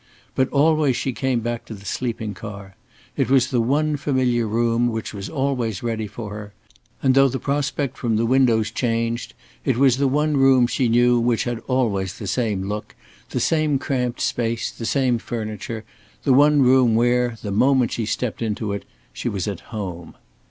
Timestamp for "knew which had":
10.89-11.59